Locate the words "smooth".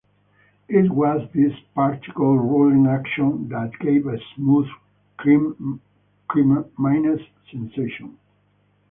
4.35-4.65